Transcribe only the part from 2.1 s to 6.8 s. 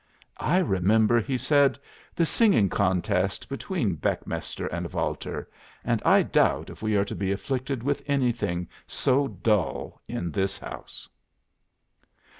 "the singing contest between Beckmesser and Walter, and I doubt